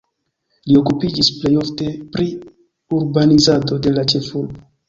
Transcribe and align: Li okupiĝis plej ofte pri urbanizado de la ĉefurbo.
Li 0.69 0.77
okupiĝis 0.79 1.29
plej 1.43 1.51
ofte 1.65 1.91
pri 2.15 2.27
urbanizado 3.01 3.81
de 3.85 3.97
la 4.01 4.09
ĉefurbo. 4.15 4.61